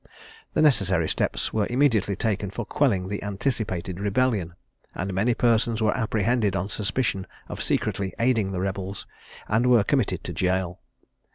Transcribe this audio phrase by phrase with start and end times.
[0.55, 4.55] The necessary steps were immediately taken for quelling the anticipated rebellion;
[4.95, 9.05] and many persons were apprehended on suspicion of secretly aiding the rebels,
[9.47, 10.81] and were committed to gaol.